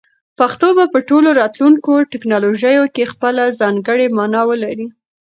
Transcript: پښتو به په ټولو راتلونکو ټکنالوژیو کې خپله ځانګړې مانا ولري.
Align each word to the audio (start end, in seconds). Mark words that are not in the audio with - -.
پښتو 0.39 0.67
به 0.77 0.85
په 0.93 0.99
ټولو 1.09 1.29
راتلونکو 1.41 1.91
ټکنالوژیو 2.11 2.83
کې 2.95 3.11
خپله 3.13 3.43
ځانګړې 3.59 4.07
مانا 4.17 4.41
ولري. 4.49 4.87